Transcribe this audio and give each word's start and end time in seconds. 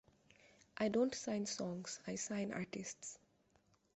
I 0.77 0.87
don't 0.87 1.13
sign 1.13 1.45
songs, 1.45 1.99
I 2.07 2.15
sign 2.15 2.53
artists. 2.53 3.19